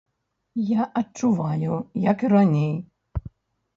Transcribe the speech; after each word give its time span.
Я 0.69 0.87
адчуваю, 1.01 1.73
як 2.11 2.17
і 2.29 2.33
раней. 2.37 2.75